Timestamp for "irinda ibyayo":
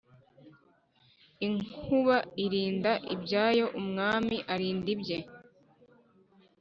2.45-3.65